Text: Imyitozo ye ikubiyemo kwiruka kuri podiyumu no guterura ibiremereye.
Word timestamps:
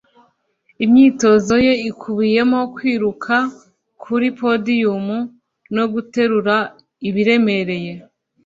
Imyitozo 0.83 1.53
ye 1.65 1.73
ikubiyemo 1.89 2.59
kwiruka 2.75 3.35
kuri 4.03 4.27
podiyumu 4.39 5.17
no 5.75 5.83
guterura 5.93 6.55
ibiremereye. 7.07 7.93